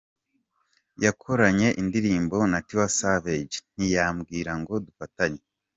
[1.05, 5.41] Yakoranye indirimbo na Tiwa Savage, ntiyambwira ngo dufatanye.